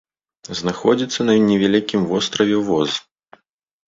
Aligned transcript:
Знаходзіцца 0.59 1.19
на 1.27 1.35
невялікім 1.49 2.01
востраве 2.13 2.57
воз. 2.71 2.97